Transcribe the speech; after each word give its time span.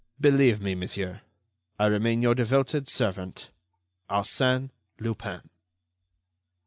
"Believe 0.19 0.59
me, 0.59 0.73
monsieur, 0.73 1.21
I 1.77 1.85
remain 1.85 2.23
your 2.23 2.33
devoted 2.33 2.87
servant, 2.87 3.51
ARSÈNE 4.09 4.71
LUPIN." 4.99 5.47